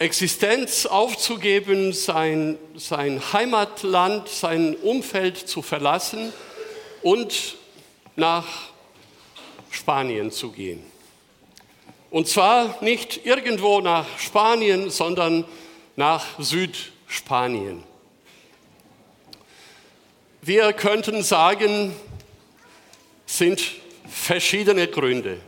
[0.00, 6.32] Existenz aufzugeben, sein, sein Heimatland, sein Umfeld zu verlassen
[7.02, 7.56] und
[8.16, 8.46] nach
[9.70, 10.82] Spanien zu gehen.
[12.10, 15.44] Und zwar nicht irgendwo nach Spanien, sondern
[15.96, 17.82] nach Südspanien.
[20.40, 21.94] Wir könnten sagen,
[23.26, 23.62] sind
[24.08, 25.40] verschiedene Gründe.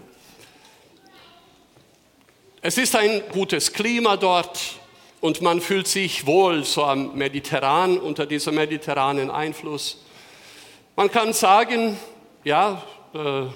[2.64, 4.60] Es ist ein gutes Klima dort
[5.20, 10.04] und man fühlt sich wohl so am Mediterran unter diesem mediterranen Einfluss.
[10.94, 11.98] Man kann sagen,
[12.44, 12.80] ja,
[13.14, 13.46] äh,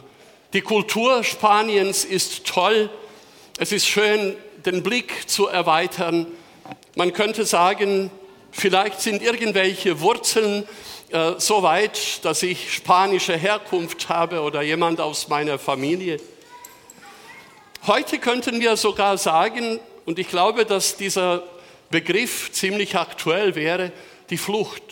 [0.53, 2.91] die Kultur Spaniens ist toll.
[3.59, 4.35] Es ist schön,
[4.65, 6.27] den Blick zu erweitern.
[6.97, 8.11] Man könnte sagen,
[8.51, 10.65] vielleicht sind irgendwelche Wurzeln
[11.11, 16.19] äh, so weit, dass ich spanische Herkunft habe oder jemand aus meiner Familie.
[17.87, 21.45] Heute könnten wir sogar sagen, und ich glaube, dass dieser
[21.89, 23.93] Begriff ziemlich aktuell wäre,
[24.29, 24.83] die Flucht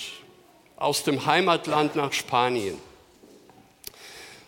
[0.77, 2.81] aus dem Heimatland nach Spanien.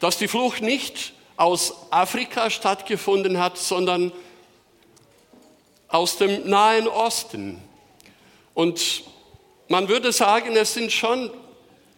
[0.00, 4.12] dass die Flucht nicht aus Afrika stattgefunden hat, sondern
[5.88, 7.60] aus dem Nahen Osten.
[8.54, 9.04] Und
[9.68, 11.30] man würde sagen, es sind schon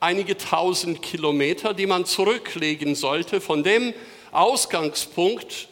[0.01, 3.95] einige tausend Kilometer, die man zurücklegen sollte von dem
[4.33, 5.69] Ausgangspunkt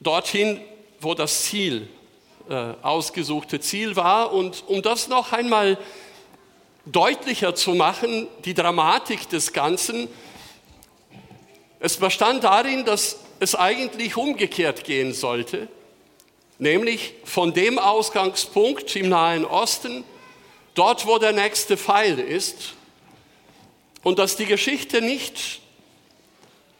[0.00, 0.60] dorthin,
[1.00, 1.88] wo das Ziel,
[2.48, 4.32] äh, ausgesuchte Ziel war.
[4.32, 5.78] Und um das noch einmal
[6.86, 10.08] deutlicher zu machen, die Dramatik des Ganzen,
[11.84, 15.68] es bestand darin, dass es eigentlich umgekehrt gehen sollte,
[16.58, 20.02] nämlich von dem Ausgangspunkt im Nahen Osten,
[20.74, 22.72] dort wo der nächste Pfeil ist,
[24.02, 25.60] und dass die Geschichte nicht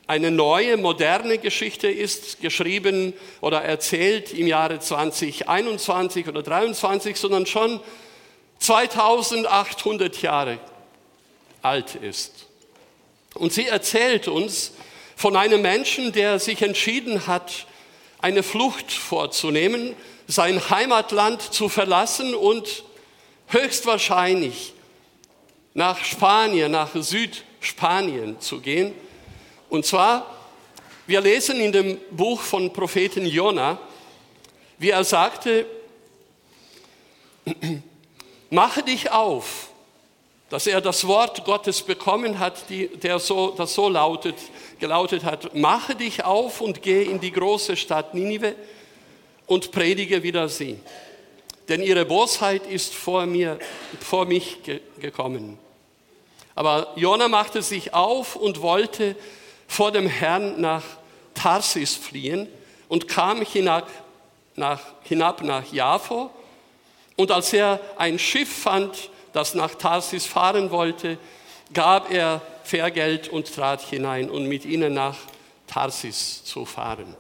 [0.07, 7.79] eine neue, moderne Geschichte ist, geschrieben oder erzählt im Jahre 2021 oder 2023, sondern schon
[8.59, 10.59] 2800 Jahre
[11.61, 12.47] alt ist.
[13.35, 14.73] Und sie erzählt uns
[15.17, 17.67] von einem Menschen, der sich entschieden hat,
[18.19, 19.95] eine Flucht vorzunehmen,
[20.27, 22.85] sein Heimatland zu verlassen und
[23.49, 24.73] höchstwahrscheinlich
[25.75, 28.95] nach Spanien, nach Südspanien zu gehen.
[29.69, 30.35] Und zwar,
[31.07, 33.79] wir lesen in dem Buch von Propheten Jona,
[34.79, 35.67] wie er sagte,
[38.51, 39.69] mache dich auf,
[40.49, 44.37] dass er das Wort Gottes bekommen hat, die, der so, das so lautet,
[44.85, 48.55] gelautet hat, mache dich auf und geh in die große Stadt Ninive
[49.47, 50.79] und predige wieder sie.
[51.71, 53.59] Denn ihre Bosheit ist vor, mir,
[53.99, 55.59] vor mich ge gekommen.
[56.55, 59.17] Aber Jona machte sich auf und wollte
[59.67, 60.85] vor dem Herrn nach
[61.33, 62.47] Tarsis fliehen
[62.89, 63.89] und kam hinab
[64.55, 66.29] nach, hinab nach Jaffo.
[67.17, 71.17] Und als er ein Schiff fand, das nach Tarsis fahren wollte,
[71.73, 75.17] gab er Fährgeld und trat hinein, um mit ihnen nach
[75.67, 77.17] Tarsis zu fahren.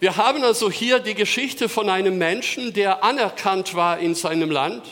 [0.00, 4.82] Wir haben also hier die Geschichte von einem Menschen, der anerkannt war in seinem Land,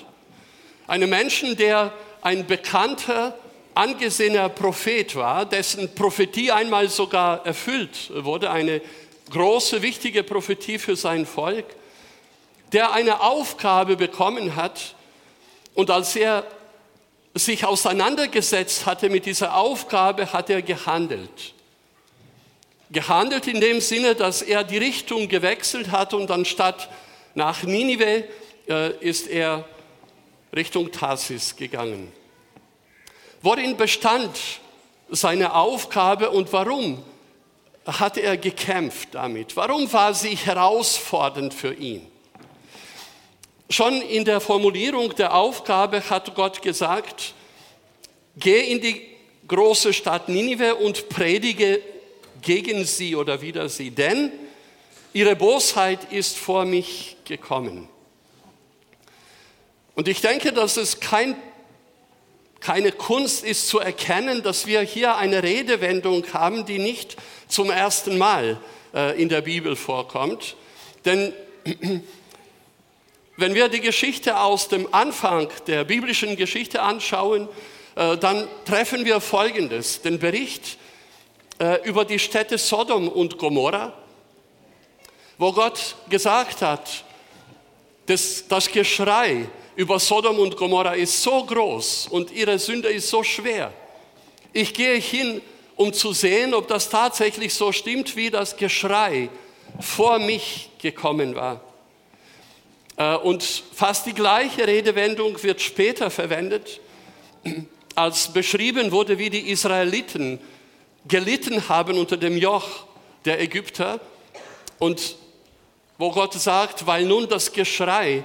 [0.87, 1.93] einem Menschen, der
[2.23, 3.37] ein bekannter,
[3.75, 8.81] angesehener Prophet war, dessen Prophetie einmal sogar erfüllt wurde, eine
[9.31, 11.67] große, wichtige Prophetie für sein Volk,
[12.73, 14.94] der eine Aufgabe bekommen hat
[15.75, 16.44] und als er
[17.35, 21.55] sich auseinandergesetzt hatte mit dieser Aufgabe, hat er gehandelt.
[22.91, 26.88] Gehandelt in dem Sinne, dass er die Richtung gewechselt hat und anstatt
[27.35, 28.25] nach Ninive
[28.69, 29.65] äh, ist er
[30.55, 32.12] Richtung Tarsis gegangen.
[33.43, 34.38] Worin bestand
[35.09, 37.03] seine Aufgabe und warum
[37.87, 39.56] hat er gekämpft damit?
[39.56, 42.10] Warum war sie herausfordernd für ihn?
[43.72, 47.34] Schon in der Formulierung der Aufgabe hat Gott gesagt,
[48.37, 49.00] geh in die
[49.46, 51.81] große Stadt Ninive und predige
[52.43, 54.32] gegen sie oder wider sie, denn
[55.12, 57.88] ihre Bosheit ist vor mich gekommen.
[59.94, 61.37] Und ich denke, dass es kein,
[62.58, 67.16] keine Kunst ist zu erkennen, dass wir hier eine Redewendung haben, die nicht
[67.46, 68.61] zum ersten Mal
[68.94, 70.56] äh, in der Bibel vorkommt.
[71.05, 71.32] Denn
[73.40, 77.48] wenn wir die Geschichte aus dem Anfang der biblischen Geschichte anschauen,
[77.96, 80.02] äh, dann treffen wir Folgendes.
[80.02, 80.76] Den Bericht
[81.58, 83.94] äh, über die Städte Sodom und Gomorra,
[85.38, 87.04] wo Gott gesagt hat,
[88.04, 93.22] das, das Geschrei über Sodom und Gomorra ist so groß und ihre Sünde ist so
[93.22, 93.72] schwer.
[94.52, 95.40] Ich gehe hin,
[95.76, 99.31] um zu sehen, ob das tatsächlich so stimmt, wie das Geschrei
[99.81, 101.69] vor mich gekommen war.
[103.00, 106.81] Äh, und fast die gleiche Redewendung wird später verwendet,
[107.94, 110.38] als beschrieben wurde, wie die Israeliten
[111.08, 112.85] gelitten haben unter dem Joch
[113.25, 114.00] der Ägypter
[114.79, 115.17] und
[115.97, 118.23] wo Gott sagt, weil nun das Geschrei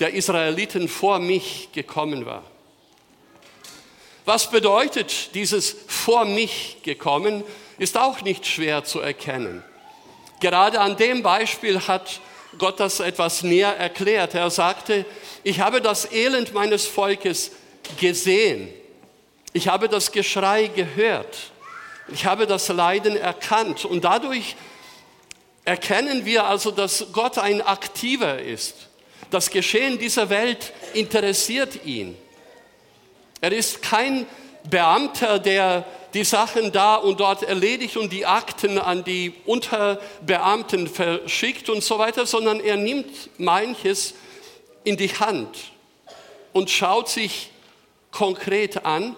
[0.00, 2.42] der Israeliten vor mich gekommen war.
[4.24, 7.44] Was bedeutet dieses vor mich gekommen,
[7.78, 9.62] ist auch nicht schwer zu erkennen.
[10.40, 12.20] Gerade an dem Beispiel hat
[12.58, 14.34] Gott das etwas näher erklärt.
[14.34, 15.04] Er sagte,
[15.42, 17.52] ich habe das Elend meines Volkes
[18.00, 18.68] gesehen.
[19.52, 21.36] Ich habe das Geschrei gehört.
[22.08, 23.84] Ich habe das Leiden erkannt.
[23.84, 24.56] Und dadurch
[25.64, 28.88] erkennen wir also, dass Gott ein Aktiver ist.
[29.30, 32.16] Das Geschehen dieser Welt interessiert ihn.
[33.40, 34.26] Er ist kein
[34.70, 35.84] Beamter, der
[36.16, 41.98] die Sachen da und dort erledigt und die Akten an die Unterbeamten verschickt und so
[41.98, 44.14] weiter, sondern er nimmt manches
[44.82, 45.72] in die Hand
[46.54, 47.50] und schaut sich
[48.12, 49.14] konkret an.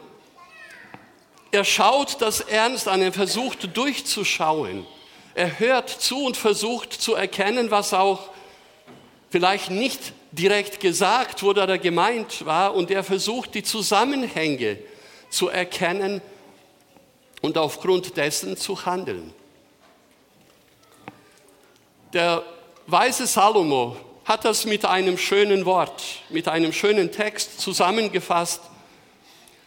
[1.52, 4.84] Er schaut das ernst an, er versucht durchzuschauen.
[5.36, 8.28] Er hört zu und versucht zu erkennen, was auch
[9.30, 12.74] vielleicht nicht direkt gesagt wurde oder gemeint war.
[12.74, 14.78] Und er versucht die Zusammenhänge
[15.30, 16.20] zu erkennen
[17.40, 19.32] und aufgrund dessen zu handeln.
[22.12, 22.42] Der
[22.86, 28.62] weise Salomo hat das mit einem schönen Wort, mit einem schönen Text zusammengefasst.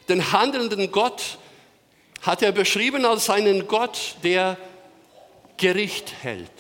[0.10, 1.38] Den handelnden Gott
[2.22, 4.58] hat er beschrieben als einen Gott, der
[5.58, 6.52] Gericht hält.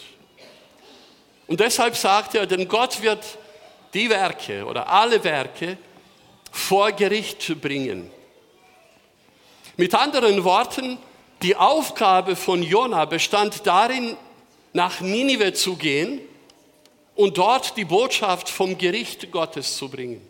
[1.47, 3.23] Und deshalb sagt er, denn Gott wird
[3.93, 5.77] die Werke oder alle Werke
[6.51, 8.11] vor Gericht bringen.
[9.81, 10.99] Mit anderen Worten,
[11.41, 14.15] die Aufgabe von Jona bestand darin,
[14.73, 16.21] nach Ninive zu gehen
[17.15, 20.21] und dort die Botschaft vom Gericht Gottes zu bringen.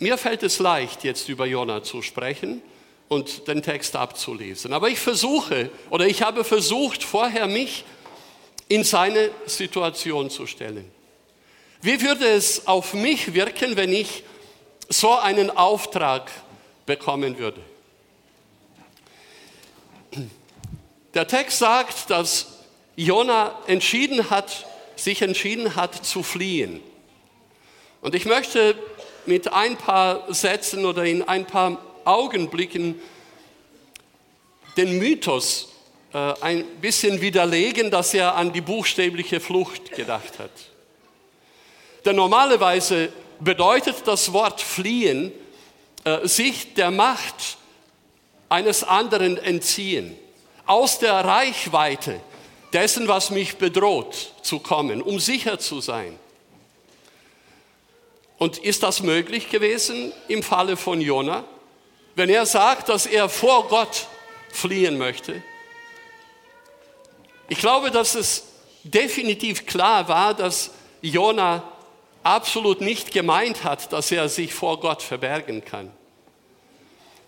[0.00, 2.60] Mir fällt es leicht, jetzt über Jona zu sprechen
[3.06, 4.72] und den Text abzulesen.
[4.72, 7.84] Aber ich versuche oder ich habe versucht, vorher mich
[8.66, 10.90] in seine Situation zu stellen.
[11.80, 14.24] Wie würde es auf mich wirken, wenn ich
[14.90, 16.30] so einen Auftrag
[16.84, 17.62] bekommen würde.
[21.14, 22.64] Der Text sagt, dass
[22.96, 24.66] Jona entschieden hat,
[24.96, 26.82] sich entschieden hat zu fliehen.
[28.00, 28.76] Und ich möchte
[29.26, 33.00] mit ein paar Sätzen oder in ein paar Augenblicken
[34.76, 35.68] den Mythos
[36.12, 40.50] äh, ein bisschen widerlegen, dass er an die buchstäbliche Flucht gedacht hat.
[42.04, 45.32] Denn normalerweise bedeutet das Wort fliehen,
[46.04, 47.58] äh, sich der Macht
[48.48, 50.16] eines anderen entziehen,
[50.66, 52.20] aus der Reichweite
[52.72, 56.18] dessen, was mich bedroht, zu kommen, um sicher zu sein.
[58.38, 61.44] Und ist das möglich gewesen im Falle von Jona?
[62.14, 64.06] Wenn er sagt, dass er vor Gott
[64.50, 65.42] fliehen möchte?
[67.48, 68.44] Ich glaube, dass es
[68.84, 70.70] definitiv klar war, dass
[71.02, 71.62] Jona
[72.22, 75.90] absolut nicht gemeint hat, dass er sich vor Gott verbergen kann.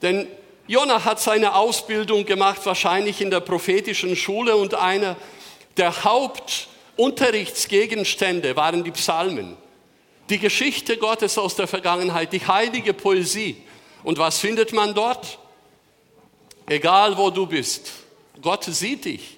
[0.02, 0.28] Denn
[0.66, 5.16] Jona hat seine Ausbildung gemacht, wahrscheinlich in der prophetischen Schule und einer
[5.76, 9.58] der Hauptunterrichtsgegenstände waren die Psalmen.
[10.28, 13.56] Die Geschichte Gottes aus der Vergangenheit, die heilige Poesie.
[14.02, 15.38] Und was findet man dort?
[16.66, 17.92] Egal wo du bist,
[18.40, 19.37] Gott sieht dich.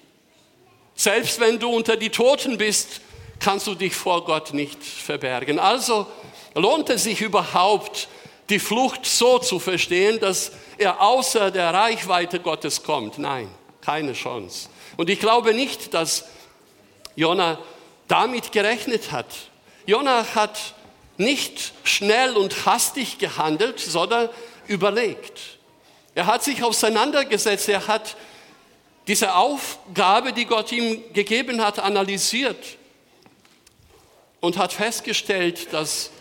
[0.95, 3.01] Selbst wenn du unter die Toten bist,
[3.39, 5.59] kannst du dich vor Gott nicht verbergen.
[5.59, 6.07] Also
[6.53, 8.07] lohnt es sich überhaupt,
[8.49, 13.17] die Flucht so zu verstehen, dass er außer der Reichweite Gottes kommt.
[13.17, 13.49] Nein,
[13.81, 14.69] keine Chance.
[14.97, 16.25] Und ich glaube nicht, dass
[17.15, 17.57] Jona
[18.07, 19.27] damit gerechnet hat.
[19.85, 20.59] Jona hat
[21.17, 24.29] nicht schnell und hastig gehandelt, sondern
[24.67, 25.57] überlegt.
[26.13, 28.15] Er hat sich auseinandergesetzt, er hat
[29.07, 32.77] diese Aufgabe, die Gott ihm gegeben hat, analysiert
[34.45, 36.11] und hat festgestellt, dass,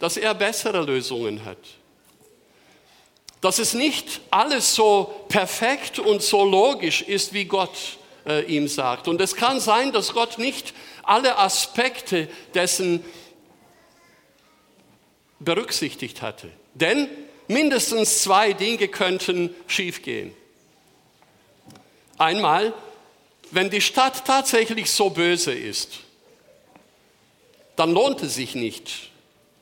[0.00, 1.58] dass er bessere Lösungen hat.
[3.40, 9.06] Dass es nicht alles so perfekt und so logisch ist, wie Gott äh, ihm sagt.
[9.06, 10.74] Und es kann sein, dass Gott nicht
[11.04, 13.04] alle Aspekte dessen
[15.38, 16.50] berücksichtigt hatte.
[16.74, 17.08] Denn
[17.46, 20.34] mindestens zwei Dinge könnten schiefgehen.
[22.18, 22.74] Einmal,
[23.52, 26.05] wenn die Stadt tatsächlich so böse ist,
[27.76, 29.10] dann lohnt es sich nicht,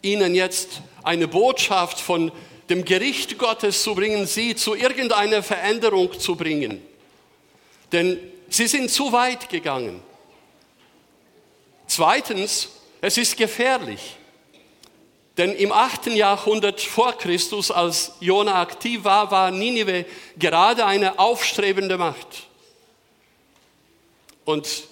[0.02, 2.33] ihnen jetzt eine Botschaft von
[2.71, 6.80] dem Gericht Gottes zu bringen, sie zu irgendeiner Veränderung zu bringen.
[7.92, 8.18] Denn
[8.49, 10.00] sie sind zu weit gegangen.
[11.87, 14.16] Zweitens, es ist gefährlich.
[15.37, 16.06] Denn im 8.
[16.06, 20.06] Jahrhundert vor Christus, als Jona aktiv war, war Ninive
[20.38, 22.44] gerade eine aufstrebende Macht.
[24.44, 24.85] Und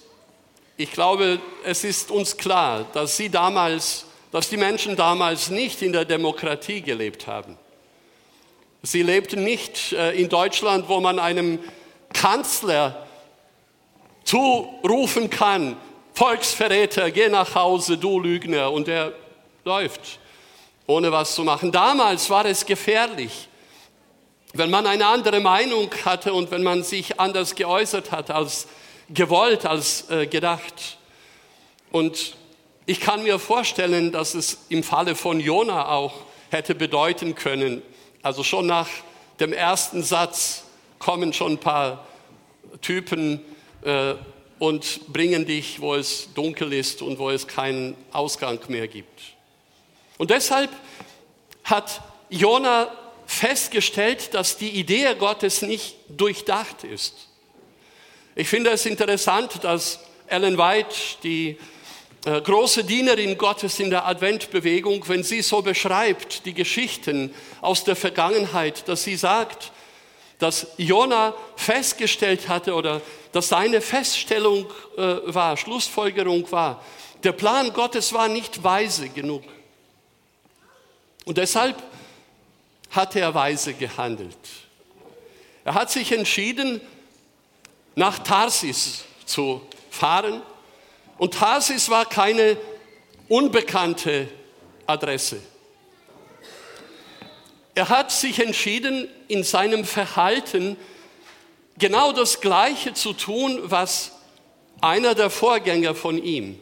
[0.77, 5.93] ich glaube, es ist uns klar, dass sie damals, dass die Menschen damals nicht in
[5.93, 7.57] der Demokratie gelebt haben.
[8.81, 11.59] Sie lebten nicht äh, in Deutschland, wo man einem
[12.11, 13.07] Kanzler
[14.23, 15.77] zurufen kann,
[16.13, 19.13] Volksverräter, geh nach Hause, du Lügner, und er
[19.63, 20.19] läuft
[20.85, 21.71] ohne was zu machen.
[21.71, 23.47] Damals war es gefährlich,
[24.53, 28.67] wenn man eine andere Meinung hatte und wenn man sich anders geäußert hat als
[29.09, 30.97] gewollt, als äh, gedacht.
[31.91, 32.35] Und
[32.85, 36.13] ich kann mir vorstellen, dass es im Falle von Jona auch
[36.49, 37.81] hätte bedeuten können,
[38.21, 38.87] also schon nach
[39.39, 40.63] dem ersten Satz
[40.99, 42.05] kommen schon ein paar
[42.81, 43.41] Typen
[43.83, 44.13] äh,
[44.59, 49.21] und bringen dich, wo es dunkel ist und wo es keinen Ausgang mehr gibt.
[50.17, 50.69] Und deshalb
[51.63, 52.89] hat Jona
[53.25, 57.29] festgestellt, dass die Idee Gottes nicht durchdacht ist.
[58.35, 61.55] Ich finde es interessant, dass Ellen White, die
[62.25, 67.95] äh, große Dienerin Gottes in der Adventbewegung, wenn sie so beschreibt, die Geschichten aus der
[67.95, 69.71] Vergangenheit, dass sie sagt,
[70.39, 73.01] dass Jona festgestellt hatte oder
[73.33, 74.65] dass seine Feststellung
[74.97, 76.83] äh, war, Schlussfolgerung war,
[77.23, 79.43] der Plan Gottes war nicht weise genug.
[81.25, 81.75] Und deshalb
[82.89, 84.37] hat er weise gehandelt.
[85.65, 86.81] Er hat sich entschieden,
[87.95, 90.41] nach Tarsis zu fahren.
[91.17, 92.57] Und Tarsis war keine
[93.27, 94.27] unbekannte
[94.85, 95.41] Adresse.
[97.75, 100.77] Er hat sich entschieden, in seinem Verhalten
[101.77, 104.11] genau das Gleiche zu tun, was
[104.81, 106.59] einer der Vorgänger von ihm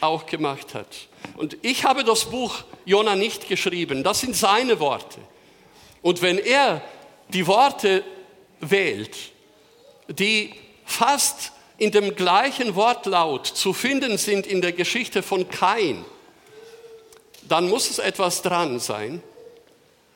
[0.00, 1.08] auch gemacht hat.
[1.36, 5.18] Und ich habe das Buch Jona nicht geschrieben, das sind seine Worte.
[6.02, 6.82] Und wenn er
[7.28, 8.04] die Worte
[8.60, 9.16] wählt,
[10.08, 10.52] die
[10.84, 16.04] fast in dem gleichen Wortlaut zu finden sind in der Geschichte von Kain,
[17.48, 19.22] dann muss es etwas dran sein,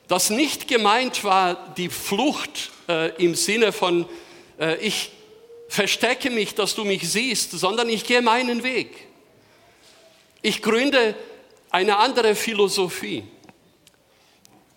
[0.08, 4.06] das nicht gemeint war, die Flucht äh, im Sinne von,
[4.58, 5.12] äh, ich
[5.68, 9.06] verstecke mich, dass du mich siehst, sondern ich gehe meinen Weg.
[10.42, 11.14] Ich gründe
[11.70, 13.22] eine andere Philosophie.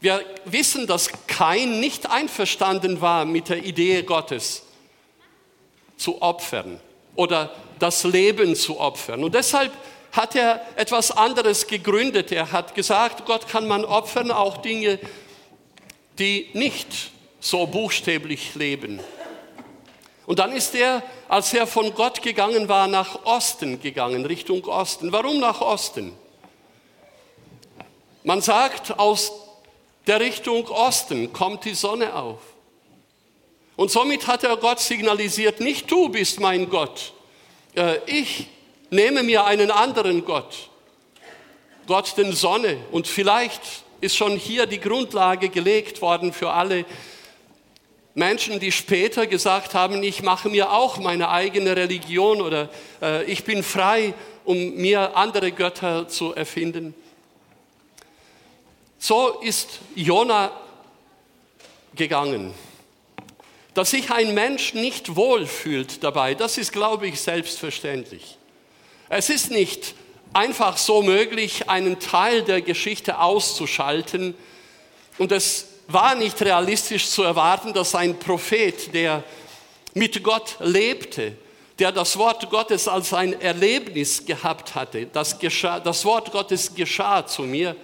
[0.01, 4.63] Wir wissen, dass Kain nicht einverstanden war mit der Idee Gottes
[6.03, 6.81] zu opfern
[7.15, 9.23] oder das Leben zu opfern.
[9.23, 9.71] Und deshalb
[10.11, 12.31] hat er etwas anderes gegründet.
[12.31, 14.99] Er hat gesagt, Gott kann man opfern, auch Dinge,
[16.19, 16.87] die nicht
[17.39, 18.99] so buchstäblich leben.
[20.25, 25.11] Und dann ist er, als er von Gott gegangen war, nach Osten gegangen, Richtung Osten.
[25.11, 26.13] Warum nach Osten?
[28.23, 29.31] Man sagt, aus
[30.07, 32.52] der Richtung Osten kommt die Sonne auf.
[33.75, 37.13] Und somit hat er Gott signalisiert, nicht du bist mein Gott,
[37.75, 38.47] äh, ich
[38.89, 40.69] nehme mir einen anderen Gott,
[41.87, 42.77] Gott den Sonne.
[42.91, 43.61] Und vielleicht
[44.01, 46.85] ist schon hier die Grundlage gelegt worden für alle
[48.15, 52.69] Menschen, die später gesagt haben, ich mache mir auch meine eigene Religion oder
[53.01, 54.13] äh, ich bin frei,
[54.45, 56.93] um mir andere Götter zu erfinden.
[58.99, 60.51] So ist Jona
[61.95, 62.53] gegangen.
[63.73, 68.37] Dass sich ein Mensch nicht wohlfühlt dabei, das ist, glaube ich, selbstverständlich.
[69.09, 69.95] Es ist nicht
[70.33, 74.35] einfach so möglich, einen Teil der Geschichte auszuschalten
[75.17, 79.23] und es war nicht realistisch zu erwarten, dass ein Prophet, der
[79.93, 81.33] mit Gott lebte,
[81.79, 87.25] der das Wort Gottes als ein Erlebnis gehabt hatte, das, geschah, das Wort Gottes geschah
[87.25, 87.75] zu mir,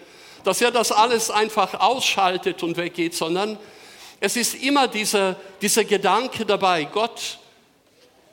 [0.44, 3.58] dass er das alles einfach ausschaltet und weggeht, sondern
[4.20, 7.40] Es ist immer dieser, dieser Gedanke dabei, Gott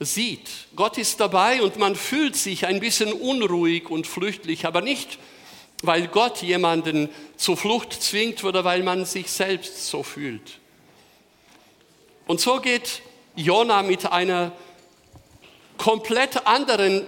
[0.01, 5.19] sieht, Gott ist dabei und man fühlt sich ein bisschen unruhig und flüchtlich, aber nicht,
[5.83, 10.59] weil Gott jemanden zur Flucht zwingt oder weil man sich selbst so fühlt.
[12.27, 13.03] Und so geht
[13.37, 14.53] Jona mit einer
[15.79, 17.07] komplett anderen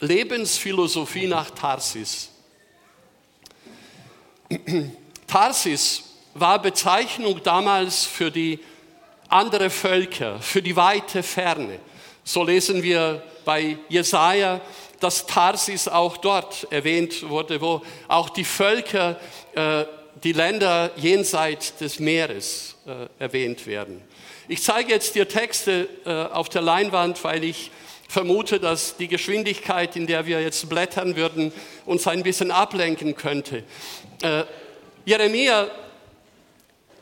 [0.00, 2.30] Lebensphilosophie nach Tarsis.
[5.26, 8.58] Tarsis war Bezeichnung damals für die
[9.28, 11.78] andere Völker, für die weite Ferne.
[12.24, 14.60] So lesen wir bei Jesaja,
[15.00, 19.20] dass Tarsis auch dort erwähnt wurde, wo auch die Völker,
[19.54, 19.84] äh,
[20.22, 24.00] die Länder jenseits des Meeres äh, erwähnt werden.
[24.48, 27.70] Ich zeige jetzt dir Texte äh, auf der Leinwand, weil ich
[28.08, 31.52] vermute, dass die Geschwindigkeit, in der wir jetzt blättern würden,
[31.84, 33.64] uns ein bisschen ablenken könnte.
[35.04, 35.68] Jeremia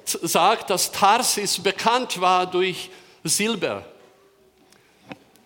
[0.04, 2.90] sagt, dass Tarsis bekannt war durch
[3.24, 3.84] Silber.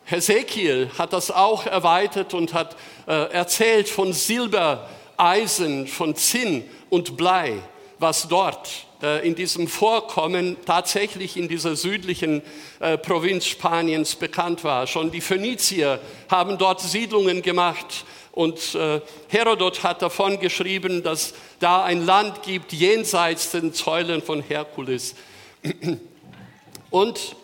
[0.05, 7.17] Hesekiel hat das auch erweitert und hat äh, erzählt von Silber, Eisen, von Zinn und
[7.17, 7.59] Blei,
[7.99, 12.43] was dort äh, in diesem Vorkommen tatsächlich in dieser südlichen
[12.79, 14.87] äh, Provinz Spaniens bekannt war.
[14.87, 18.05] Schon die Phönizier haben dort Siedlungen gemacht
[18.37, 24.43] und äh, Herodot hat davon geschrieben, dass da ein Land gibt jenseits den Säulen von
[24.43, 25.15] Herkules.
[26.91, 27.35] Und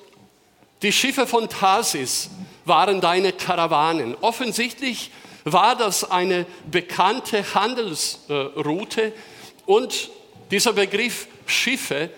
[0.83, 2.29] die Schiffe von Tarsis
[2.67, 4.15] waren deine Karawanen.
[4.21, 5.11] Offensichtlich
[5.45, 9.15] war das eine bekannte Handelsroute
[9.65, 10.11] und
[10.51, 12.11] dieser Begriff Schiffe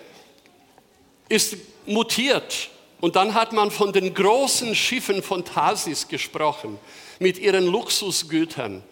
[1.29, 1.55] ist
[1.85, 6.77] mutiert und dann hat man von den großen Schiffen von Tarsis gesprochen
[7.19, 8.83] mit ihren Luxusgütern.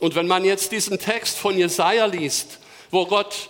[0.00, 2.58] Und wenn man jetzt diesen Text von Jesaja liest,
[2.90, 3.48] wo Gott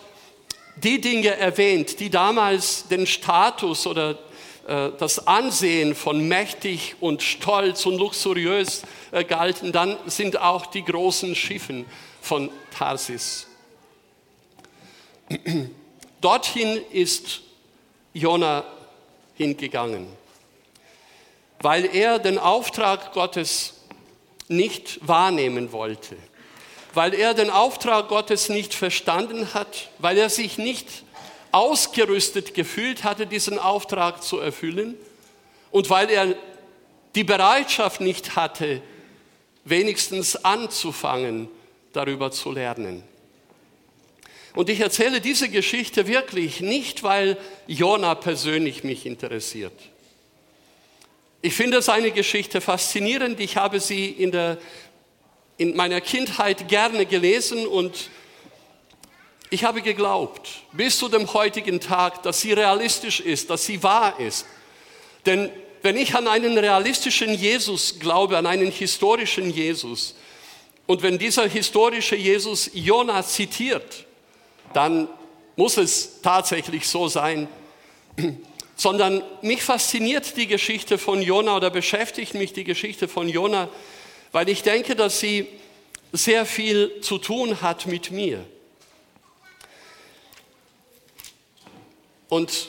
[0.77, 4.19] die Dinge erwähnt, die damals den Status oder
[4.67, 10.85] äh, das Ansehen von mächtig und stolz und luxuriös äh, galten, dann sind auch die
[10.85, 11.87] großen Schiffen
[12.21, 13.47] von Tarsis.
[16.21, 17.43] Dorthin ist
[18.13, 18.65] Jona
[19.35, 20.07] hingegangen,
[21.61, 23.74] weil er den Auftrag Gottes
[24.57, 26.17] nicht wahrnehmen wollte,
[26.95, 31.05] weil er den Auftrag Gottes nicht verstanden hat, weil er sich nicht
[31.53, 34.97] ausgerüstet gefühlt hatte, diesen Auftrag zu erfüllen
[35.71, 36.35] und weil er
[37.15, 38.83] die Bereitschaft nicht hatte,
[39.65, 41.49] wenigstens anzufangen,
[41.93, 43.03] darüber zu lernen.
[44.55, 47.37] Und ich erzähle diese Geschichte wirklich nicht, weil
[47.67, 49.73] Jona persönlich mich interessiert.
[51.45, 53.39] Ich finde seine Geschichte faszinierend.
[53.39, 54.57] Ich habe sie in, der,
[55.59, 58.09] in meiner Kindheit gerne gelesen und
[59.51, 64.19] ich habe geglaubt, bis zu dem heutigen Tag, dass sie realistisch ist, dass sie wahr
[64.21, 64.47] ist.
[65.27, 65.51] Denn
[65.83, 70.15] wenn ich an einen realistischen Jesus glaube, an einen historischen Jesus,
[70.87, 74.07] und wenn dieser historische Jesus Jona zitiert,
[74.73, 75.09] dann
[75.57, 77.49] muss es tatsächlich so sein,
[78.77, 83.69] sondern mich fasziniert die Geschichte von Jona oder beschäftigt mich die Geschichte von Jona,
[84.33, 85.47] weil ich denke, dass sie
[86.13, 88.45] sehr viel zu tun hat mit mir.
[92.29, 92.69] Und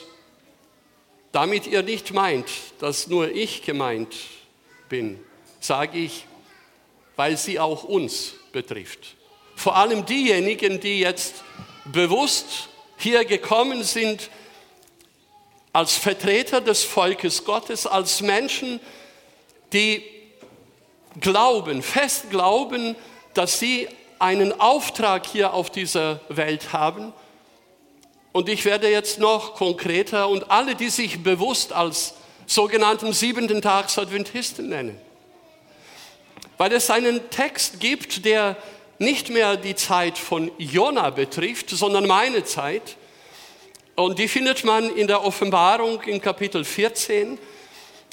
[1.32, 4.14] damit ihr nicht meint, dass nur ich gemeint
[4.88, 5.18] bin,
[5.60, 6.24] sage ich,
[7.16, 9.16] weil sie auch uns betrifft.
[9.56, 11.42] Vor allem diejenigen, die jetzt
[11.84, 14.30] bewusst hier gekommen sind,
[15.76, 18.80] als Vertreter des Volkes Gottes, als Menschen,
[19.74, 20.02] die
[21.20, 22.96] glauben, fest glauben,
[23.34, 23.86] dass sie
[24.18, 27.12] einen Auftrag hier auf dieser Welt haben.
[28.32, 32.14] Und ich werde jetzt noch konkreter und alle, die sich bewusst als
[32.46, 34.98] sogenannten siebenten Tags Adventisten nennen.
[36.56, 38.56] Weil es einen Text gibt, der
[38.98, 42.96] nicht mehr die Zeit von Jona betrifft, sondern meine Zeit.
[43.96, 47.38] Und die findet man in der Offenbarung in Kapitel 14,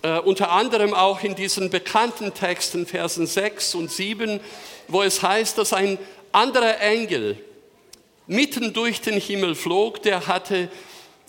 [0.02, 4.40] äh, unter anderem auch in diesen bekannten Texten, Versen 6 und 7,
[4.88, 5.98] wo es heißt, dass ein
[6.32, 7.38] anderer Engel
[8.28, 10.70] mitten durch den Himmel flog, der hatte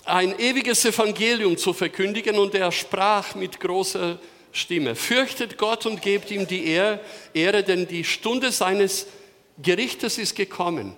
[0.05, 4.21] ein ewiges Evangelium zu verkündigen und er sprach mit großer
[4.53, 9.09] Stimme, fürchtet Gott und gebt ihm die Ehre, denn die Stunde seines
[9.61, 10.95] Gerichtes ist gekommen.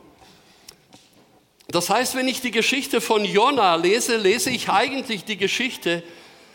[1.68, 6.02] Das heißt, wenn ich die Geschichte von Jona lese, lese ich eigentlich die Geschichte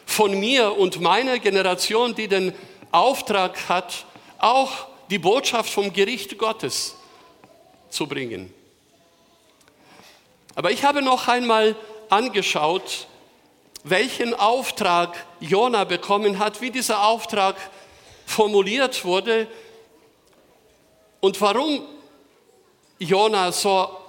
[0.06, 2.54] von mir und meiner Generation, die den
[2.92, 4.06] Auftrag hat,
[4.38, 6.96] auch die Botschaft vom Gericht Gottes
[7.90, 8.54] zu bringen.
[10.56, 11.76] Aber ich habe noch einmal
[12.10, 13.08] angeschaut,
[13.84, 17.56] welchen Auftrag Jona bekommen hat, wie dieser Auftrag
[18.26, 19.48] formuliert wurde
[21.20, 21.86] und warum
[23.00, 24.01] Jona so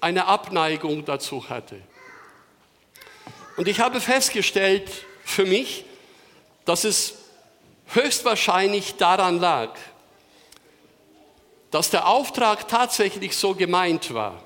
[0.00, 1.80] eine Abneigung dazu hatte.
[3.56, 4.90] Und ich habe festgestellt
[5.24, 5.84] für mich,
[6.64, 7.14] dass es
[7.88, 9.70] höchstwahrscheinlich daran lag,
[11.70, 14.42] dass der Auftrag tatsächlich so gemeint war.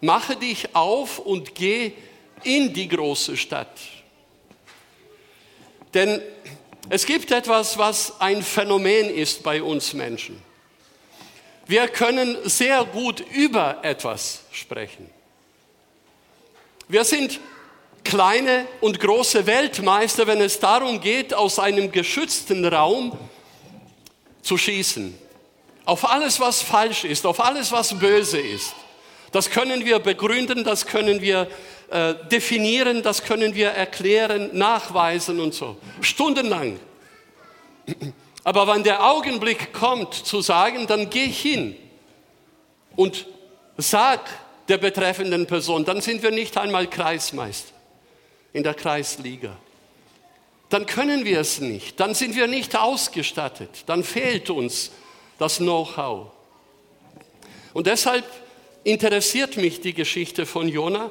[0.00, 1.92] Mache dich auf und geh
[2.42, 3.78] in die große Stadt.
[5.94, 6.20] Denn
[6.88, 10.45] es gibt etwas, was ein Phänomen ist bei uns Menschen.
[11.66, 15.10] Wir können sehr gut über etwas sprechen.
[16.88, 17.40] Wir sind
[18.04, 23.18] kleine und große Weltmeister, wenn es darum geht, aus einem geschützten Raum
[24.42, 25.18] zu schießen.
[25.84, 28.74] Auf alles, was falsch ist, auf alles, was böse ist.
[29.32, 31.48] Das können wir begründen, das können wir
[31.90, 35.76] äh, definieren, das können wir erklären, nachweisen und so.
[36.00, 36.78] Stundenlang.
[38.46, 41.74] Aber wenn der Augenblick kommt zu sagen, dann geh hin
[42.94, 43.26] und
[43.76, 44.20] sag
[44.68, 47.74] der betreffenden Person, dann sind wir nicht einmal Kreismeister
[48.52, 49.56] in der Kreisliga.
[50.68, 54.92] Dann können wir es nicht, dann sind wir nicht ausgestattet, dann fehlt uns
[55.40, 56.28] das Know-how.
[57.74, 58.24] Und deshalb
[58.84, 61.10] interessiert mich die Geschichte von Jona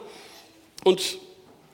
[0.86, 1.18] und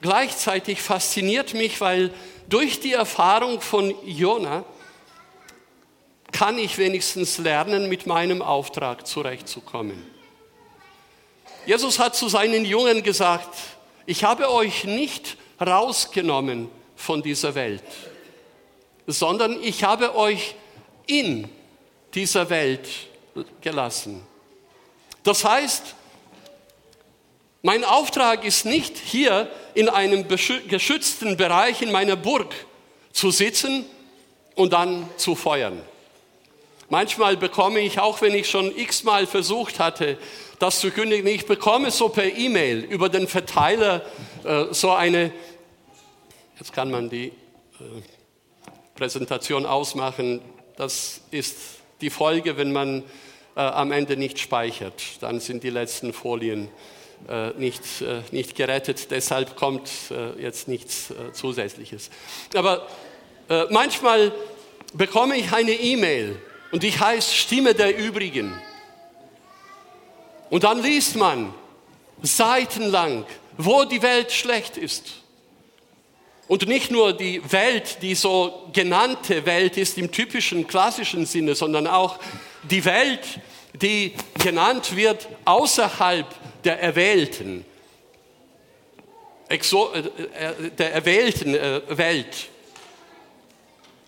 [0.00, 2.12] gleichzeitig fasziniert mich, weil
[2.48, 4.64] durch die Erfahrung von Jona
[6.32, 10.06] kann ich wenigstens lernen, mit meinem Auftrag zurechtzukommen.
[11.66, 13.54] Jesus hat zu seinen Jungen gesagt,
[14.06, 17.84] ich habe euch nicht rausgenommen von dieser Welt,
[19.06, 20.56] sondern ich habe euch
[21.06, 21.48] in
[22.14, 22.88] dieser Welt
[23.60, 24.26] gelassen.
[25.22, 25.94] Das heißt,
[27.62, 32.52] mein Auftrag ist nicht hier in einem geschützten Bereich in meiner Burg
[33.12, 33.84] zu sitzen
[34.56, 35.80] und dann zu feuern.
[36.92, 40.18] Manchmal bekomme ich, auch wenn ich schon x-mal versucht hatte,
[40.58, 44.04] das zu kündigen, ich bekomme so per E-Mail über den Verteiler
[44.44, 45.32] äh, so eine,
[46.58, 47.32] jetzt kann man die äh,
[48.94, 50.42] Präsentation ausmachen,
[50.76, 51.56] das ist
[52.02, 53.04] die Folge, wenn man
[53.56, 55.02] äh, am Ende nicht speichert.
[55.20, 56.68] Dann sind die letzten Folien
[57.26, 59.10] äh, nicht, äh, nicht gerettet.
[59.10, 62.10] Deshalb kommt äh, jetzt nichts Zusätzliches.
[62.54, 62.86] Aber
[63.70, 64.30] manchmal
[64.92, 66.38] bekomme ich eine E-Mail
[66.72, 68.52] und die heißt Stimme der Übrigen.
[70.50, 71.54] Und dann liest man
[72.22, 73.24] seitenlang,
[73.56, 75.22] wo die Welt schlecht ist.
[76.48, 81.86] Und nicht nur die Welt, die so genannte Welt ist im typischen klassischen Sinne, sondern
[81.86, 82.18] auch
[82.64, 83.40] die Welt,
[83.74, 86.26] die genannt wird außerhalb
[86.64, 87.64] der Erwählten,
[89.48, 92.48] äh, äh, der erwählten äh, Welt.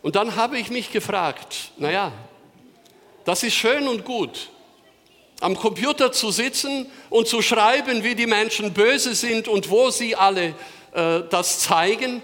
[0.02, 2.12] Und dann habe ich mich gefragt, naja,
[3.24, 4.50] das ist schön und gut,
[5.40, 10.16] am Computer zu sitzen und zu schreiben, wie die Menschen böse sind und wo sie
[10.16, 10.54] alle
[10.92, 12.22] äh, das zeigen.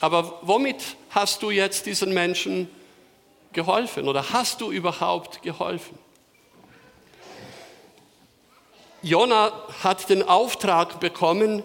[0.00, 2.68] Aber womit hast du jetzt diesen Menschen
[3.52, 5.98] geholfen oder hast du überhaupt geholfen?
[9.02, 11.62] Jona hat den Auftrag bekommen,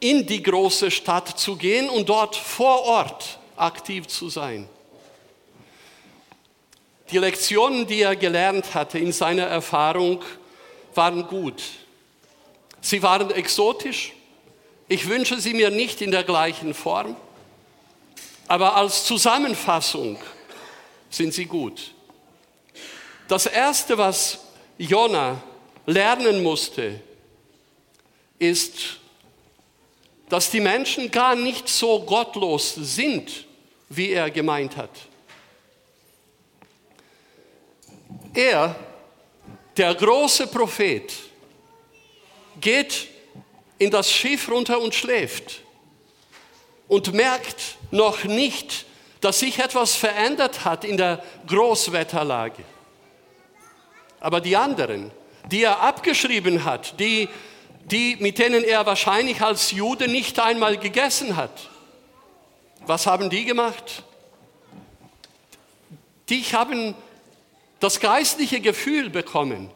[0.00, 4.68] in die große Stadt zu gehen und dort vor Ort aktiv zu sein.
[7.10, 10.22] Die Lektionen, die er gelernt hatte in seiner Erfahrung,
[10.94, 11.62] waren gut.
[12.80, 14.12] Sie waren exotisch.
[14.88, 17.16] Ich wünsche sie mir nicht in der gleichen Form,
[18.48, 20.18] aber als Zusammenfassung
[21.10, 21.92] sind sie gut.
[23.28, 24.38] Das Erste, was
[24.78, 25.42] Jona
[25.86, 27.00] lernen musste,
[28.38, 28.98] ist,
[30.28, 33.46] dass die Menschen gar nicht so gottlos sind,
[33.88, 34.90] wie er gemeint hat.
[38.36, 38.76] Er,
[39.78, 41.10] der große Prophet,
[42.60, 43.08] geht
[43.78, 45.62] in das Schiff runter und schläft
[46.86, 48.84] und merkt noch nicht,
[49.22, 52.62] dass sich etwas verändert hat in der Großwetterlage.
[54.20, 55.10] Aber die anderen,
[55.50, 57.30] die er abgeschrieben hat, die,
[57.84, 61.70] die, mit denen er wahrscheinlich als Jude nicht einmal gegessen hat,
[62.84, 64.02] was haben die gemacht?
[66.28, 66.94] Die haben
[67.80, 69.70] das geistliche Gefühl bekommen.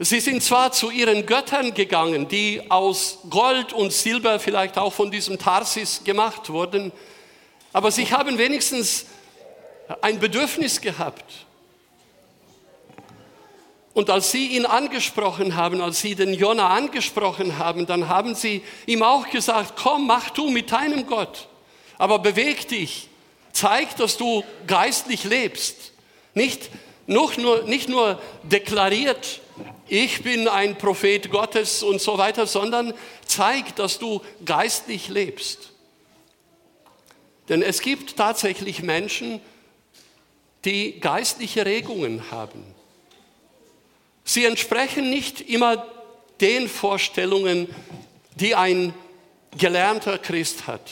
[0.00, 5.10] Sie sind zwar zu ihren Göttern gegangen, die aus Gold und Silber vielleicht auch von
[5.10, 6.92] diesem Tarsis gemacht wurden,
[7.72, 9.06] aber sie haben wenigstens
[10.00, 11.24] ein Bedürfnis gehabt.
[13.92, 18.62] Und als sie ihn angesprochen haben, als sie den Jona angesprochen haben, dann haben sie
[18.86, 21.48] ihm auch gesagt, komm, mach du mit deinem Gott,
[21.96, 23.08] aber beweg dich,
[23.52, 25.92] zeig, dass du geistlich lebst.
[26.38, 26.70] Nicht,
[27.08, 29.40] nur, nicht nur deklariert,
[29.88, 32.94] ich bin ein Prophet Gottes und so weiter, sondern
[33.26, 35.72] zeig, dass du geistlich lebst.
[37.48, 39.40] Denn es gibt tatsächlich Menschen,
[40.64, 42.62] die geistliche Regungen haben.
[44.22, 45.86] Sie entsprechen nicht immer
[46.40, 47.66] den Vorstellungen,
[48.36, 48.94] die ein
[49.56, 50.88] gelernter Christ hat.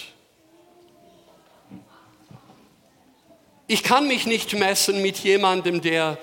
[3.68, 6.18] Ich kann mich nicht messen mit jemandem, der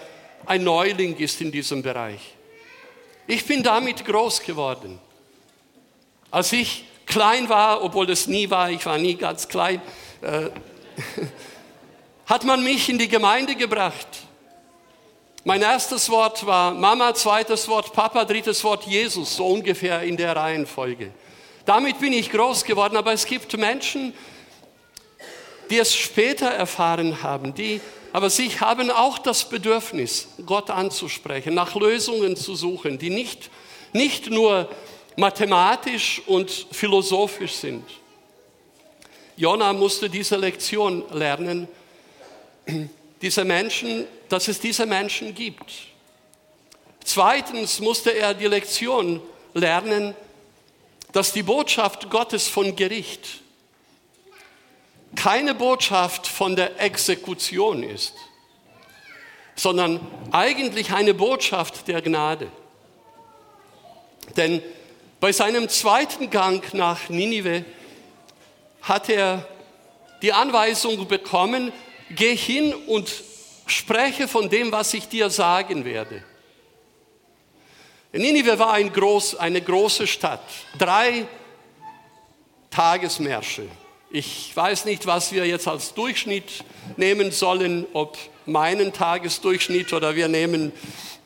[0.45, 2.21] ein Neuling ist in diesem Bereich.
[3.27, 4.99] Ich bin damit groß geworden.
[6.32, 9.82] Als ich klein war, obwohl es nie war, ich war nie ganz klein,
[10.21, 10.49] äh,
[12.25, 14.08] hat man mich in die Gemeinde gebracht.
[15.43, 20.34] Mein erstes Wort war Mama, zweites Wort Papa, drittes Wort Jesus, so ungefähr in der
[20.34, 21.12] Reihenfolge.
[21.65, 24.13] Damit bin ich groß geworden, aber es gibt Menschen,
[25.69, 27.82] die es später erfahren haben, die
[28.13, 33.49] aber sich haben auch das Bedürfnis, Gott anzusprechen, nach Lösungen zu suchen, die nicht,
[33.91, 34.69] nicht nur
[35.17, 37.84] mathematisch und philosophisch sind.
[39.36, 41.67] Jona musste diese Lektion lernen,
[43.21, 45.71] diese Menschen, dass es diese Menschen gibt.
[47.04, 49.21] Zweitens musste er die Lektion
[49.56, 50.15] lernen,
[51.13, 53.42] dass die Botschaft Gottes von Gericht
[55.15, 58.13] keine Botschaft von der Exekution ist,
[59.56, 59.99] sondern
[60.32, 62.52] eigentlich eine Botschaft der Gnade.
[64.36, 64.62] Denn
[65.19, 67.63] bei seinem zweiten Gang nach Ninive
[68.82, 69.47] hat er
[70.21, 71.71] die Anweisung bekommen,
[72.10, 73.13] geh hin und
[73.65, 76.23] spreche von dem, was ich dir sagen werde.
[78.12, 80.43] Ninive war ein groß, eine große Stadt,
[80.78, 81.26] drei
[82.69, 83.67] Tagesmärsche.
[84.15, 86.63] Ich weiß nicht, was wir jetzt als Durchschnitt
[86.97, 90.71] nehmen sollen, ob meinen Tagesdurchschnitt oder wir nehmen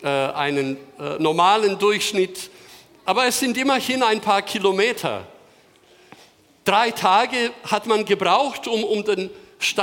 [0.02, 2.50] äh, einen äh, normalen Durchschnitt.
[3.04, 5.28] Aber es sind immerhin ein paar Kilometer.
[6.63, 9.32] Drei Tage hat man gebraucht, um, um, den,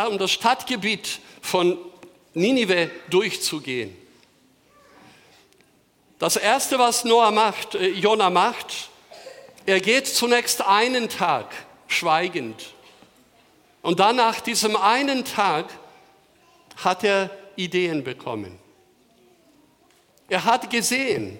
[0.08, 1.76] um das Stadtgebiet von
[2.32, 3.94] Ninive durchzugehen.
[6.18, 8.88] Das erste, was Noah macht, äh, Jona macht,
[9.66, 11.54] er geht zunächst einen Tag
[11.86, 12.73] schweigend
[13.84, 15.66] und dann nach diesem einen Tag
[16.82, 18.58] hat er Ideen bekommen.
[20.26, 21.38] Er hat gesehen,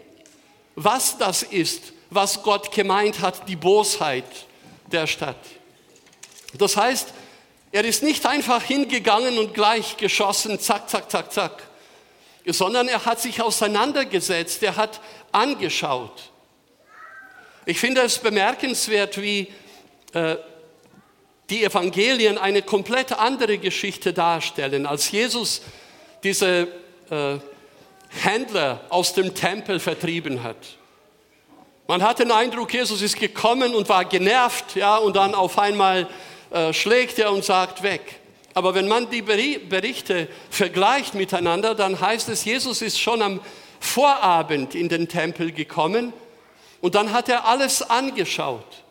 [0.75, 4.27] was das ist, was Gott gemeint hat, die Bosheit
[4.93, 5.39] der Stadt.
[6.53, 7.15] Das heißt,
[7.73, 11.63] er ist nicht einfach hingegangen und gleich geschossen, zack, zack, zack, zack,
[12.45, 15.01] sondern er hat sich auseinandergesetzt, er hat
[15.33, 16.31] angeschaut.
[17.65, 19.51] Ich finde es bemerkenswert, wie
[20.13, 20.37] äh,
[21.51, 25.63] die Evangelien eine komplett andere Geschichte darstellen, als Jesus
[26.23, 26.69] diese
[27.11, 27.37] äh,
[28.09, 30.57] Händler aus dem Tempel vertrieben hat.
[31.87, 36.09] Man hat den Eindruck, Jesus ist gekommen und war genervt, ja, und dann auf einmal
[36.51, 38.21] äh, schlägt er und sagt weg.
[38.55, 43.41] Aber wenn man die Berichte vergleicht miteinander, dann heißt es, Jesus ist schon am
[43.81, 46.15] Vorabend in den Tempel gekommen
[46.81, 48.84] und dann hat er alles angeschaut.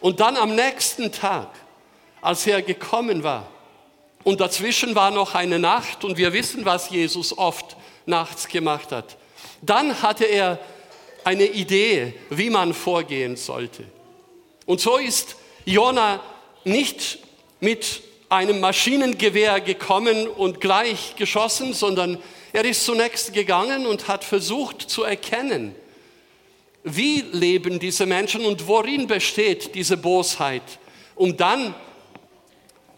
[0.00, 1.48] Und dann am nächsten Tag,
[2.20, 3.48] als er gekommen war,
[4.24, 9.16] und dazwischen war noch eine Nacht, und wir wissen, was Jesus oft nachts gemacht hat,
[9.62, 10.58] dann hatte er
[11.24, 13.84] eine Idee, wie man vorgehen sollte.
[14.66, 16.20] Und so ist Jona
[16.64, 17.18] nicht
[17.60, 22.18] mit einem Maschinengewehr gekommen und gleich geschossen, sondern
[22.52, 25.74] er ist zunächst gegangen und hat versucht zu erkennen,
[26.96, 30.62] wie leben diese Menschen und worin besteht diese Bosheit,
[31.14, 31.74] um dann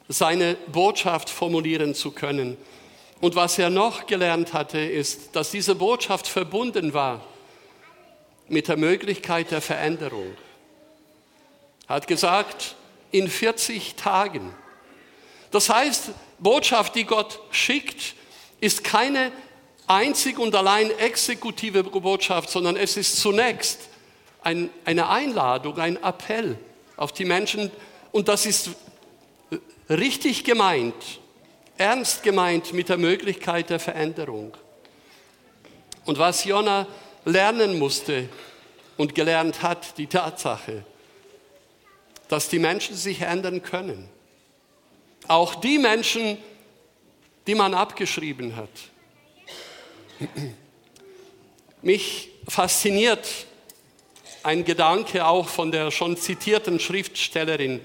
[0.09, 2.57] seine Botschaft formulieren zu können.
[3.21, 7.21] Und was er noch gelernt hatte, ist, dass diese Botschaft verbunden war
[8.49, 10.37] mit der Möglichkeit der Veränderung.
[11.87, 12.75] Er hat gesagt,
[13.13, 14.55] in 40 Tagen.
[15.51, 18.15] Das heißt, Botschaft, die Gott schickt,
[18.61, 19.33] ist keine
[19.91, 23.81] einzig und allein exekutive Botschaft, sondern es ist zunächst
[24.43, 26.57] ein, eine Einladung, ein Appell
[26.97, 27.71] auf die Menschen.
[28.13, 28.71] Und das ist
[29.89, 30.95] richtig gemeint,
[31.77, 34.57] ernst gemeint mit der Möglichkeit der Veränderung.
[36.05, 36.87] Und was Jona
[37.25, 38.29] lernen musste
[38.97, 40.85] und gelernt hat, die Tatsache,
[42.29, 44.09] dass die Menschen sich ändern können.
[45.27, 46.39] Auch die Menschen,
[47.47, 48.69] die man abgeschrieben hat.
[51.83, 53.27] Mich fasziniert
[54.43, 57.81] ein Gedanke auch von der schon zitierten Schriftstellerin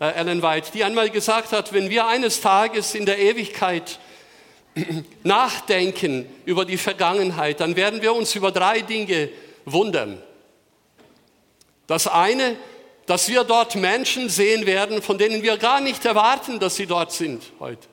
[0.00, 3.98] äh, Ellen White, die einmal gesagt hat, wenn wir eines Tages in der Ewigkeit
[5.22, 9.28] nachdenken über die Vergangenheit, dann werden wir uns über drei Dinge
[9.64, 10.22] wundern.
[11.86, 12.56] Das eine,
[13.06, 17.12] dass wir dort Menschen sehen werden, von denen wir gar nicht erwarten, dass sie dort
[17.12, 17.88] sind heute.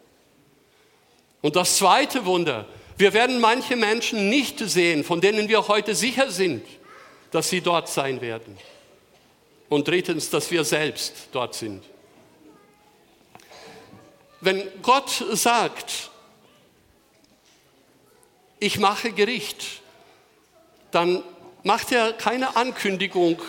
[1.42, 2.66] Und das zweite Wunder,
[2.98, 6.66] wir werden manche Menschen nicht sehen, von denen wir heute sicher sind,
[7.32, 8.58] dass sie dort sein werden.
[9.68, 11.84] Und drittens, dass wir selbst dort sind.
[14.40, 16.12] Wenn Gott sagt,
[18.60, 19.82] ich mache Gericht,
[20.92, 21.24] dann
[21.64, 23.42] macht er keine Ankündigung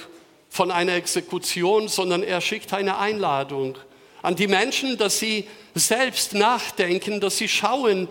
[0.48, 3.76] von einer Exekution, sondern er schickt eine Einladung
[4.22, 8.08] an die Menschen, dass sie selbst nachdenken, dass sie schauen,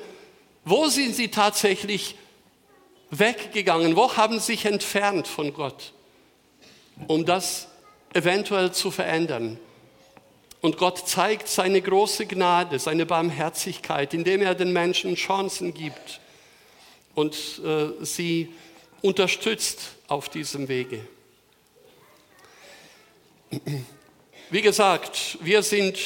[0.66, 2.16] wo sind sie tatsächlich
[3.12, 5.94] weggegangen, wo haben sie sich entfernt von Gott,
[7.08, 7.68] um das
[8.14, 9.60] eventuell zu verändern.
[10.62, 16.20] Und Gott zeigt seine große Gnade, seine Barmherzigkeit, indem er den Menschen Chancen gibt
[17.14, 18.52] und äh, sie
[19.04, 21.08] unterstützt auf diesem Wege.
[24.50, 26.00] Wie gesagt, wir sind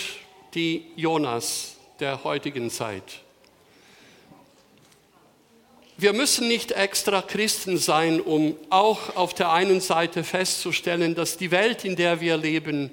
[0.54, 3.22] die Jonas der heutigen Zeit.
[6.02, 11.52] Wir müssen nicht extra Christen sein, um auch auf der einen Seite festzustellen, dass die
[11.52, 12.90] Welt, in der wir leben,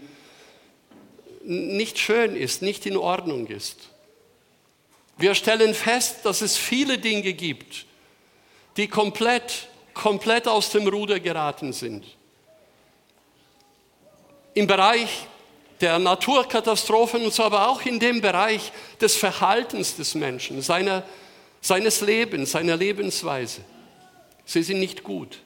[1.44, 3.90] nicht schön ist, nicht in Ordnung ist.
[5.18, 7.86] Wir stellen fest, dass es viele Dinge gibt,
[8.76, 12.04] die komplett, komplett aus dem Ruder geraten sind.
[14.54, 15.28] Im Bereich
[15.80, 21.04] der Naturkatastrophen und so, aber auch in dem Bereich des Verhaltens des Menschen, seiner
[21.66, 23.62] seines Lebens, seiner Lebensweise.
[24.44, 25.42] Sie sind nicht gut.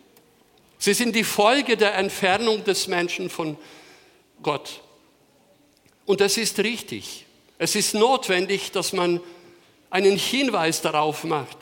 [0.79, 3.57] Sie sind die Folge der Entfernung des Menschen von
[4.43, 4.83] Gott.
[6.05, 7.25] Und es ist richtig.
[7.57, 9.21] Es ist notwendig, dass man
[9.89, 11.57] einen Hinweis darauf macht,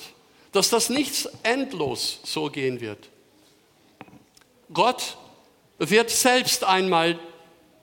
[0.51, 3.11] dass das nicht endlos so gehen wird.
[4.73, 5.19] Gott
[5.79, 7.19] wird selbst einmal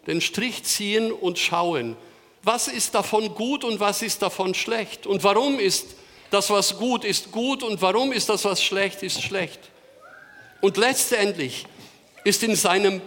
[0.08, 1.96] den Strich ziehen und schauen,
[2.44, 5.96] was ist davon gut und was ist davon schlecht und warum ist
[6.30, 9.60] das, was gut ist, gut und warum ist das, was schlecht ist, schlecht.
[10.62, 11.66] Und letztendlich
[12.24, 13.02] ist in seinem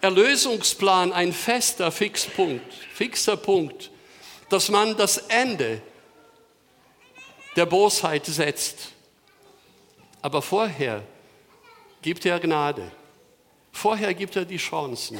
[0.00, 3.90] Erlösungsplan ein fester Fixpunkt, fixer Punkt,
[4.48, 5.80] dass man das Ende
[7.54, 8.92] der Bosheit setzt.
[10.20, 11.02] Aber vorher
[12.02, 12.90] gibt er Gnade.
[13.72, 15.18] Vorher gibt er die Chancen.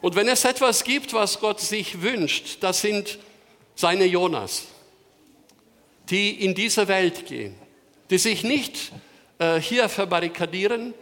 [0.00, 3.18] Und wenn es etwas gibt, was Gott sich wünscht, das sind
[3.76, 4.71] seine Jonas
[6.10, 7.54] die in diese Welt gehen,
[8.10, 8.92] die sich nicht
[9.38, 10.94] äh, hier verbarrikadieren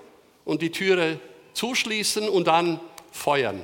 [0.45, 1.19] und die Türe
[1.55, 2.81] zuschließen und dann
[3.13, 3.61] feuern.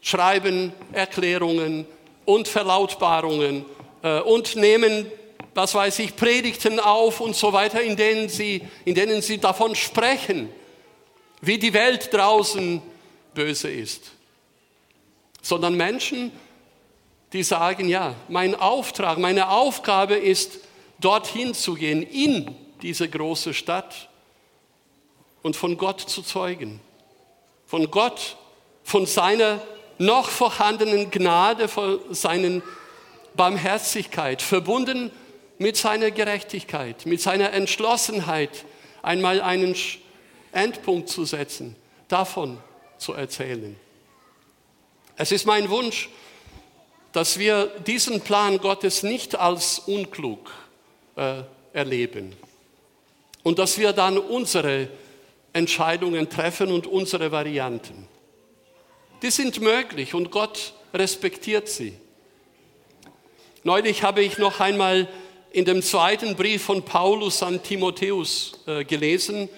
[0.00, 1.86] Schreiben Erklärungen
[2.24, 3.64] und Verlautbarungen
[4.02, 5.06] äh, und nehmen,
[5.54, 9.74] was weiß ich, Predigten auf und so weiter, in denen, sie, in denen sie davon
[9.74, 10.48] sprechen,
[11.40, 12.80] wie die Welt draußen
[13.34, 14.12] böse ist.
[15.42, 16.32] Sondern Menschen,
[17.32, 20.60] die sagen, ja, mein Auftrag, meine Aufgabe ist,
[21.00, 24.08] dorthin zu gehen, in diese große Stadt
[25.42, 26.80] und von Gott zu zeugen.
[27.66, 28.36] Von Gott,
[28.84, 29.60] von seiner
[29.98, 32.60] noch vorhandenen Gnade, von seiner
[33.34, 35.10] Barmherzigkeit, verbunden
[35.58, 38.64] mit seiner Gerechtigkeit, mit seiner Entschlossenheit,
[39.00, 39.74] einmal einen
[40.52, 41.76] Endpunkt zu setzen,
[42.08, 42.58] davon
[42.98, 43.76] zu erzählen.
[45.16, 46.08] Es ist mein Wunsch,
[47.12, 50.50] dass wir diesen Plan Gottes nicht als unklug
[51.16, 52.34] äh, erleben
[53.42, 54.88] und dass wir dann unsere
[55.52, 58.08] Entscheidungen treffen und unsere Varianten.
[59.22, 61.94] Die sind möglich und Gott respektiert sie.
[63.62, 65.08] Neulich habe ich noch einmal
[65.52, 69.48] in dem zweiten Brief von Paulus an Timotheus äh, gelesen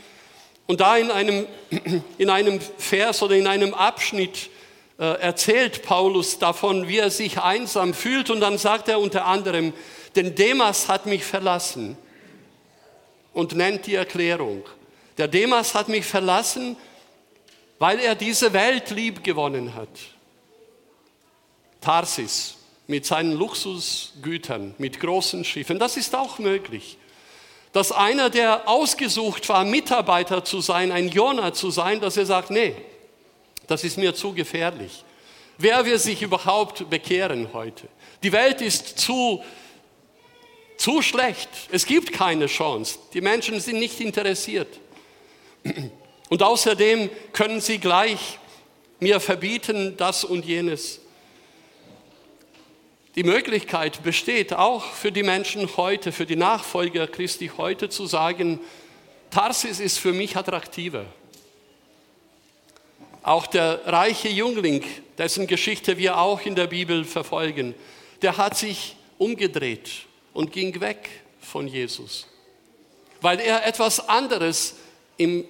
[0.67, 1.47] und da in einem,
[2.19, 4.51] in einem Vers oder in einem Abschnitt
[4.97, 9.73] erzählt Paulus davon, wie er sich einsam fühlt und dann sagt er unter anderem,
[10.15, 11.97] denn Demas hat mich verlassen
[13.33, 14.65] und nennt die Erklärung.
[15.19, 16.77] Der Demas hat mich verlassen,
[17.79, 19.89] weil er diese Welt lieb gewonnen hat.
[21.81, 26.99] Tarsis mit seinen Luxusgütern, mit großen Schiffen, das ist auch möglich.
[27.73, 32.51] Dass einer, der ausgesucht war, Mitarbeiter zu sein, ein Jonah zu sein, dass er sagt,
[32.51, 32.77] nee,
[33.67, 35.05] das ist mir zu gefährlich.
[35.59, 37.89] Wer will sich überhaupt bekehren heute?
[38.23, 39.43] Die Welt ist zu,
[40.77, 41.49] Zu schlecht.
[41.71, 42.99] Es gibt keine Chance.
[43.13, 44.81] Die Menschen sind nicht interessiert.
[46.29, 48.39] Und außerdem können sie gleich
[49.01, 51.01] mir verbieten das und jenes.
[53.15, 58.59] Die Möglichkeit besteht auch für die Menschen heute, für die Nachfolger Christi heute zu sagen,
[59.31, 61.05] Tarsis ist für mich attraktiver.
[63.25, 64.85] Auch der reiche Jüngling,
[65.17, 67.75] dessen Geschichte wir auch in der Bibel verfolgen,
[68.21, 69.91] der hat sich umgedreht
[70.35, 71.09] und ging weg
[71.41, 72.27] von Jesus,
[73.23, 74.77] weil er etwas anderes
[75.17, 75.47] im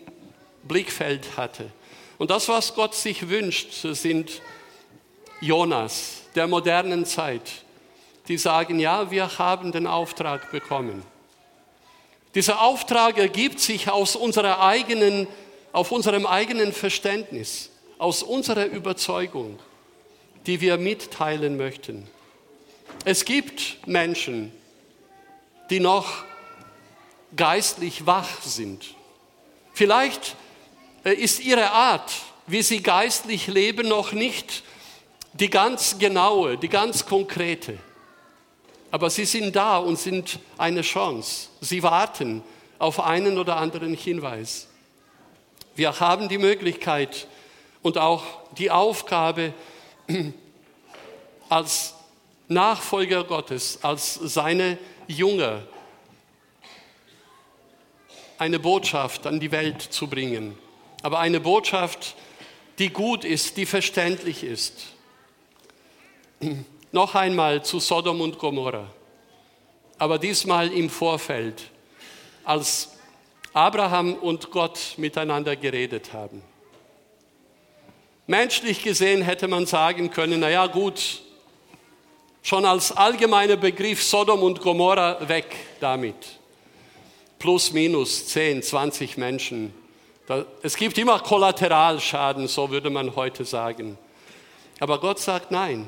[0.62, 1.70] Blickfeld hatte.
[2.16, 4.40] Und das, was Gott sich wünscht, sind
[5.40, 7.50] Jonas der modernen Zeit,
[8.28, 11.02] die sagen, ja, wir haben den Auftrag bekommen.
[12.34, 15.26] Dieser Auftrag ergibt sich aus unserer eigenen,
[15.74, 17.68] auf unserem eigenen Verständnis,
[17.98, 19.58] aus unserer Überzeugung,
[20.46, 22.06] die wir mitteilen möchten.
[23.04, 24.52] Es gibt Menschen,
[25.70, 26.22] die noch
[27.34, 28.94] geistlich wach sind.
[29.72, 30.36] Vielleicht
[31.04, 32.12] äh, ist ihre Art,
[32.46, 34.62] wie sie geistlich leben, noch nicht
[35.32, 37.78] die ganz genaue, die ganz konkrete.
[38.92, 41.48] Aber sie sind da und sind eine Chance.
[41.60, 42.44] Sie warten
[42.78, 44.68] auf einen oder anderen Hinweis.
[45.74, 47.26] Wir haben die Möglichkeit
[47.82, 48.24] und auch
[48.58, 49.52] die Aufgabe,
[51.48, 51.94] als
[52.48, 55.62] Nachfolger Gottes, als seine Jünger,
[58.38, 60.58] eine Botschaft an die Welt zu bringen
[61.04, 62.14] aber eine Botschaft,
[62.78, 64.86] die gut ist, die verständlich ist.
[66.92, 68.86] Noch einmal zu Sodom und Gomorra,
[69.98, 71.62] aber diesmal im Vorfeld,
[72.42, 72.96] als
[73.54, 76.42] Abraham und Gott miteinander geredet haben.
[78.26, 81.22] Menschlich gesehen hätte man sagen können, naja gut,
[82.42, 86.16] schon als allgemeiner Begriff Sodom und Gomorra weg damit.
[87.38, 89.72] Plus, minus 10, 20 Menschen
[90.62, 93.98] es gibt immer Kollateralschaden, so würde man heute sagen.
[94.80, 95.86] Aber Gott sagt nein.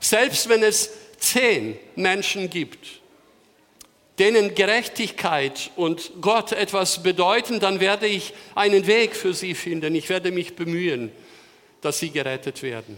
[0.00, 3.00] Selbst wenn es zehn Menschen gibt,
[4.18, 9.94] denen Gerechtigkeit und Gott etwas bedeuten, dann werde ich einen Weg für sie finden.
[9.94, 11.12] Ich werde mich bemühen,
[11.82, 12.96] dass sie gerettet werden.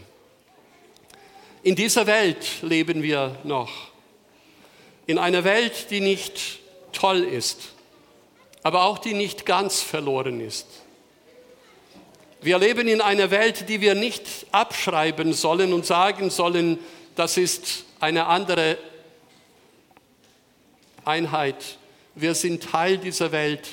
[1.63, 3.71] In dieser Welt leben wir noch.
[5.07, 6.61] In einer Welt, die nicht
[6.93, 7.73] toll ist
[8.63, 10.67] aber auch die nicht ganz verloren ist.
[12.41, 16.79] Wir leben in einer Welt, die wir nicht abschreiben sollen und sagen sollen,
[17.17, 18.79] das ist eine andere
[21.09, 21.79] Einheit.
[22.15, 23.69] Wir sind Teil dieser Welt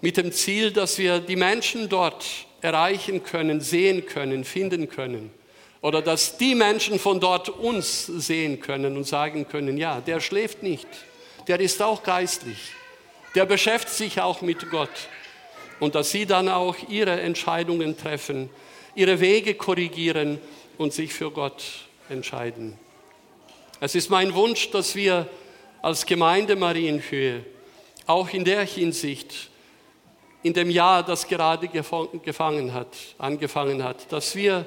[0.00, 2.24] mit dem Ziel, dass wir die Menschen dort
[2.62, 5.30] erreichen können, sehen können, finden können.
[5.82, 10.62] Oder dass die Menschen von dort uns sehen können und sagen können, ja, der schläft
[10.62, 10.88] nicht,
[11.46, 12.58] der ist auch geistlich
[13.34, 14.90] der beschäftigt sich auch mit Gott.
[15.78, 18.50] Und dass sie dann auch ihre Entscheidungen treffen,
[18.94, 20.38] ihre Wege korrigieren
[20.76, 21.62] und sich für Gott
[22.08, 22.78] entscheiden.
[23.80, 25.26] Es ist mein Wunsch, dass wir
[25.82, 27.44] als Gemeinde Marienhöhe
[28.06, 29.50] auch in der Hinsicht,
[30.42, 34.66] in dem Jahr, das gerade gefangen hat, angefangen hat, dass wir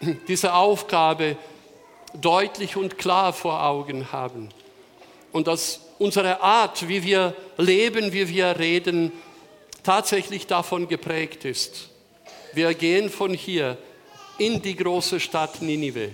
[0.28, 1.36] diese Aufgabe
[2.14, 4.48] deutlich und klar vor Augen haben
[5.32, 9.12] und dass unsere Art, wie wir leben, wie wir reden,
[9.82, 11.90] tatsächlich davon geprägt ist.
[12.52, 13.78] Wir gehen von hier
[14.38, 16.10] in die große Stadt Ninive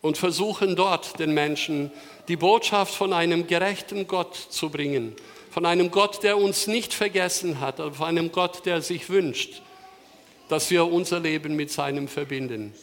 [0.00, 1.92] und versuchen dort den Menschen
[2.28, 5.14] die Botschaft von einem gerechten Gott zu bringen,
[5.50, 9.62] von einem Gott, der uns nicht vergessen hat, von einem Gott, der sich wünscht,
[10.48, 12.74] dass wir unser Leben mit seinem verbinden.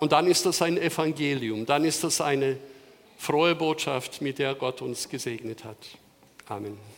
[0.00, 2.58] Und dann ist das ein Evangelium, dann ist das eine
[3.16, 5.78] frohe Botschaft, mit der Gott uns gesegnet hat.
[6.48, 6.97] Amen.